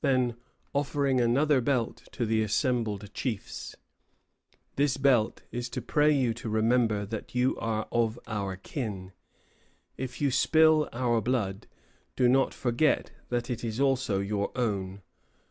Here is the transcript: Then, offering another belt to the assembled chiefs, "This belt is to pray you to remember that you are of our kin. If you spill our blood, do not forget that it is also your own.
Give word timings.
Then, 0.00 0.34
offering 0.72 1.20
another 1.20 1.60
belt 1.60 2.08
to 2.12 2.24
the 2.24 2.40
assembled 2.42 3.12
chiefs, 3.12 3.76
"This 4.76 4.96
belt 4.96 5.42
is 5.52 5.68
to 5.68 5.82
pray 5.82 6.10
you 6.10 6.32
to 6.40 6.48
remember 6.48 7.04
that 7.04 7.34
you 7.34 7.54
are 7.58 7.86
of 7.92 8.18
our 8.26 8.56
kin. 8.56 9.12
If 9.98 10.22
you 10.22 10.30
spill 10.30 10.88
our 10.94 11.20
blood, 11.20 11.66
do 12.16 12.30
not 12.30 12.54
forget 12.54 13.10
that 13.28 13.50
it 13.50 13.62
is 13.62 13.78
also 13.78 14.20
your 14.20 14.50
own. 14.56 15.02